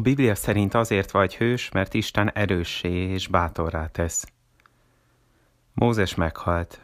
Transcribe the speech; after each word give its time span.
Biblia 0.00 0.34
szerint 0.34 0.74
azért 0.74 1.10
vagy 1.10 1.36
hős, 1.36 1.70
mert 1.70 1.94
Isten 1.94 2.30
erőssé 2.32 2.88
és 2.88 3.28
bátorrá 3.28 3.86
tesz. 3.86 4.26
Mózes 5.74 6.14
meghalt. 6.14 6.80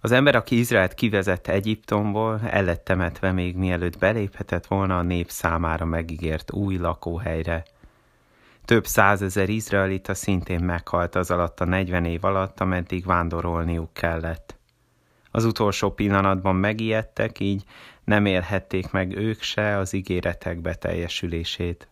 Az 0.00 0.12
ember, 0.12 0.34
aki 0.34 0.58
Izraelt 0.58 0.94
kivezette 0.94 1.52
Egyiptomból, 1.52 2.40
el 2.40 2.64
lett 2.64 2.84
temetve 2.84 3.32
még 3.32 3.56
mielőtt 3.56 3.98
beléphetett 3.98 4.66
volna 4.66 4.98
a 4.98 5.02
nép 5.02 5.30
számára 5.30 5.84
megígért 5.84 6.52
új 6.52 6.76
lakóhelyre. 6.76 7.64
Több 8.64 8.86
százezer 8.86 9.48
izraelita 9.48 10.14
szintén 10.14 10.64
meghalt 10.64 11.14
az 11.14 11.30
alatt 11.30 11.60
a 11.60 11.64
40 11.64 12.04
év 12.04 12.24
alatt, 12.24 12.60
ameddig 12.60 13.04
vándorolniuk 13.04 13.92
kellett. 13.92 14.58
Az 15.30 15.44
utolsó 15.44 15.90
pillanatban 15.90 16.56
megijedtek, 16.56 17.40
így 17.40 17.64
nem 18.04 18.26
élhették 18.26 18.90
meg 18.90 19.16
ők 19.16 19.42
se 19.42 19.76
az 19.76 19.92
ígéretek 19.92 20.60
beteljesülését. 20.60 21.89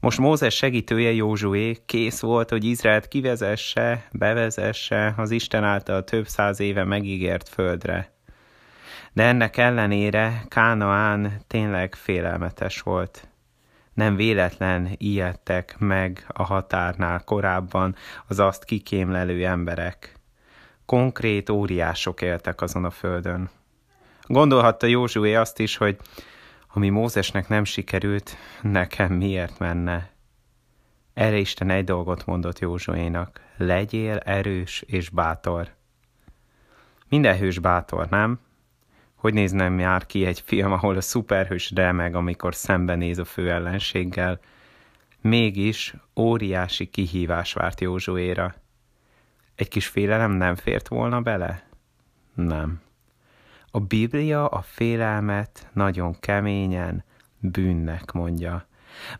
Most 0.00 0.18
Mózes 0.18 0.54
segítője 0.54 1.12
Józsué 1.12 1.76
kész 1.86 2.20
volt, 2.20 2.50
hogy 2.50 2.64
Izraelt 2.64 3.08
kivezesse, 3.08 4.08
bevezesse 4.12 5.14
az 5.16 5.30
Isten 5.30 5.64
által 5.64 6.04
több 6.04 6.26
száz 6.26 6.60
éve 6.60 6.84
megígért 6.84 7.48
földre. 7.48 8.12
De 9.12 9.22
ennek 9.22 9.56
ellenére 9.56 10.44
Kánaán 10.48 11.42
tényleg 11.46 11.94
félelmetes 11.94 12.80
volt. 12.80 13.28
Nem 13.94 14.16
véletlen 14.16 14.88
ijedtek 14.96 15.76
meg 15.78 16.24
a 16.28 16.42
határnál 16.42 17.24
korábban 17.24 17.94
az 18.26 18.38
azt 18.38 18.64
kikémlelő 18.64 19.46
emberek. 19.46 20.14
Konkrét 20.86 21.50
óriások 21.50 22.22
éltek 22.22 22.60
azon 22.60 22.84
a 22.84 22.90
földön. 22.90 23.50
Gondolhatta 24.26 24.86
Józsué 24.86 25.34
azt 25.34 25.58
is, 25.58 25.76
hogy 25.76 25.96
ami 26.72 26.88
Mózesnek 26.88 27.48
nem 27.48 27.64
sikerült, 27.64 28.36
nekem 28.62 29.12
miért 29.12 29.58
menne? 29.58 30.10
Erre 31.14 31.36
Isten 31.36 31.70
egy 31.70 31.84
dolgot 31.84 32.26
mondott 32.26 32.58
Józsuénak, 32.58 33.40
legyél 33.56 34.16
erős 34.16 34.82
és 34.86 35.08
bátor. 35.08 35.74
Minden 37.08 37.38
hős 37.38 37.58
bátor, 37.58 38.08
nem? 38.08 38.40
Hogy 39.14 39.34
néznem 39.34 39.78
jár 39.78 40.06
ki 40.06 40.24
egy 40.24 40.40
film, 40.40 40.72
ahol 40.72 40.96
a 40.96 41.00
szuperhős 41.00 41.70
remeg, 41.74 42.14
amikor 42.14 42.54
szembenéz 42.54 43.18
a 43.18 43.24
fő 43.24 43.50
ellenséggel? 43.50 44.40
Mégis 45.20 45.94
óriási 46.16 46.86
kihívás 46.86 47.52
várt 47.52 47.80
Józsuéra. 47.80 48.54
Egy 49.54 49.68
kis 49.68 49.86
félelem 49.86 50.30
nem 50.30 50.54
fért 50.54 50.88
volna 50.88 51.20
bele? 51.20 51.68
Nem. 52.34 52.80
A 53.70 53.80
Biblia 53.80 54.46
a 54.46 54.62
félelmet 54.62 55.68
nagyon 55.72 56.20
keményen 56.20 57.04
bűnnek 57.38 58.12
mondja. 58.12 58.66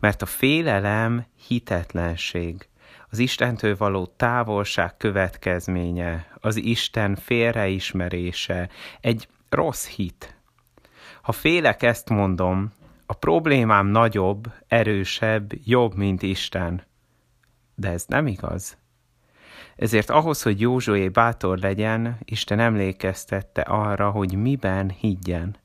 Mert 0.00 0.22
a 0.22 0.26
félelem 0.26 1.26
hitetlenség, 1.46 2.68
az 3.10 3.18
Istentől 3.18 3.76
való 3.76 4.06
távolság 4.06 4.96
következménye, 4.96 6.26
az 6.40 6.56
Isten 6.56 7.16
félreismerése, 7.16 8.68
egy 9.00 9.28
rossz 9.48 9.86
hit. 9.86 10.36
Ha 11.22 11.32
félek, 11.32 11.82
ezt 11.82 12.08
mondom, 12.08 12.72
a 13.06 13.12
problémám 13.12 13.86
nagyobb, 13.86 14.52
erősebb, 14.66 15.52
jobb, 15.64 15.94
mint 15.94 16.22
Isten. 16.22 16.82
De 17.74 17.90
ez 17.90 18.04
nem 18.06 18.26
igaz. 18.26 18.79
Ezért 19.80 20.10
ahhoz, 20.10 20.42
hogy 20.42 20.60
Józsué 20.60 21.08
bátor 21.08 21.58
legyen, 21.58 22.18
Isten 22.24 22.58
emlékeztette 22.58 23.60
arra, 23.60 24.10
hogy 24.10 24.34
miben 24.34 24.90
higgyen. 24.90 25.56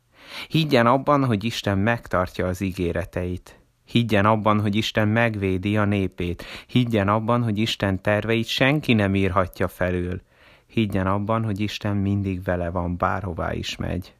Higgyen 0.47 0.87
abban, 0.87 1.25
hogy 1.25 1.43
Isten 1.43 1.77
megtartja 1.77 2.47
az 2.47 2.61
ígéreteit. 2.61 3.59
Higgyen 3.85 4.25
abban, 4.25 4.61
hogy 4.61 4.75
Isten 4.75 5.07
megvédi 5.07 5.77
a 5.77 5.85
népét. 5.85 6.43
Higgyen 6.67 7.07
abban, 7.07 7.43
hogy 7.43 7.57
Isten 7.57 8.01
terveit 8.01 8.47
senki 8.47 8.93
nem 8.93 9.15
írhatja 9.15 9.67
felül. 9.67 10.21
Higgyen 10.67 11.07
abban, 11.07 11.43
hogy 11.43 11.59
Isten 11.59 11.95
mindig 11.95 12.43
vele 12.43 12.69
van, 12.69 12.97
bárhová 12.97 13.53
is 13.53 13.75
megy. 13.75 14.13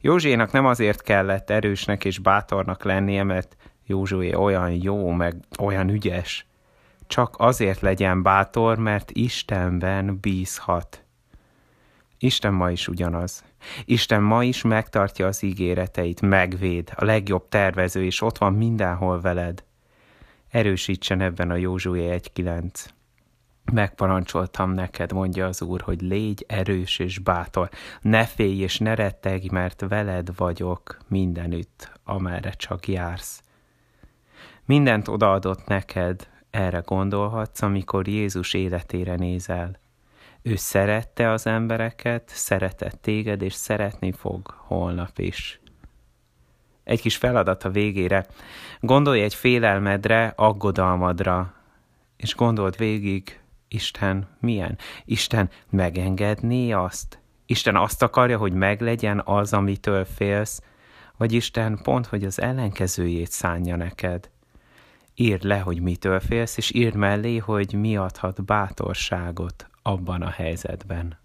Józsénak 0.00 0.52
nem 0.52 0.66
azért 0.66 1.02
kellett 1.02 1.50
erősnek 1.50 2.04
és 2.04 2.18
bátornak 2.18 2.84
lennie, 2.84 3.22
mert 3.22 3.56
Józsué 3.86 4.34
olyan 4.34 4.70
jó, 4.70 5.10
meg 5.10 5.34
olyan 5.58 5.88
ügyes, 5.88 6.46
csak 7.10 7.34
azért 7.38 7.80
legyen 7.80 8.22
bátor, 8.22 8.78
mert 8.78 9.10
Istenben 9.10 10.18
bízhat. 10.20 11.04
Isten 12.18 12.52
ma 12.52 12.70
is 12.70 12.88
ugyanaz. 12.88 13.44
Isten 13.84 14.22
ma 14.22 14.44
is 14.44 14.62
megtartja 14.62 15.26
az 15.26 15.42
ígéreteit, 15.42 16.20
megvéd, 16.20 16.92
a 16.94 17.04
legjobb 17.04 17.48
tervező, 17.48 18.04
és 18.04 18.20
ott 18.20 18.38
van 18.38 18.52
mindenhol 18.52 19.20
veled. 19.20 19.64
Erősítsen 20.50 21.20
ebben 21.20 21.50
a 21.50 21.56
Józsué 21.56 22.20
1.9. 22.34 22.86
Megparancsoltam 23.72 24.70
neked, 24.70 25.12
mondja 25.12 25.46
az 25.46 25.62
Úr, 25.62 25.80
hogy 25.80 26.00
légy 26.00 26.44
erős 26.48 26.98
és 26.98 27.18
bátor. 27.18 27.68
Ne 28.00 28.24
félj 28.24 28.58
és 28.58 28.78
ne 28.78 28.94
rettegj, 28.94 29.48
mert 29.50 29.84
veled 29.88 30.36
vagyok 30.36 30.98
mindenütt, 31.08 31.92
amerre 32.04 32.50
csak 32.50 32.88
jársz. 32.88 33.42
Mindent 34.64 35.08
odaadott 35.08 35.66
neked, 35.66 36.28
erre 36.50 36.82
gondolhatsz, 36.84 37.62
amikor 37.62 38.08
Jézus 38.08 38.54
életére 38.54 39.14
nézel. 39.14 39.78
Ő 40.42 40.56
szerette 40.56 41.30
az 41.30 41.46
embereket, 41.46 42.28
szeretett 42.28 43.02
téged, 43.02 43.42
és 43.42 43.52
szeretni 43.52 44.12
fog 44.12 44.54
holnap 44.56 45.18
is. 45.18 45.60
Egy 46.84 47.00
kis 47.00 47.16
feladat 47.16 47.64
a 47.64 47.70
végére. 47.70 48.26
Gondolj 48.80 49.22
egy 49.22 49.34
félelmedre, 49.34 50.32
aggodalmadra, 50.36 51.54
és 52.16 52.34
gondold 52.34 52.76
végig, 52.76 53.40
Isten 53.68 54.28
milyen? 54.40 54.78
Isten 55.04 55.50
megengedné 55.70 56.70
azt? 56.72 57.18
Isten 57.46 57.76
azt 57.76 58.02
akarja, 58.02 58.38
hogy 58.38 58.52
meglegyen 58.52 59.22
az, 59.24 59.52
amitől 59.52 60.04
félsz, 60.04 60.62
vagy 61.16 61.32
Isten 61.32 61.80
pont, 61.82 62.06
hogy 62.06 62.24
az 62.24 62.40
ellenkezőjét 62.40 63.30
szánja 63.30 63.76
neked? 63.76 64.30
Írd 65.20 65.42
le, 65.42 65.58
hogy 65.58 65.80
mitől 65.80 66.20
félsz, 66.20 66.56
és 66.56 66.74
írd 66.74 66.94
mellé, 66.94 67.36
hogy 67.36 67.72
mi 67.72 67.96
adhat 67.96 68.44
bátorságot 68.44 69.70
abban 69.82 70.22
a 70.22 70.30
helyzetben. 70.30 71.19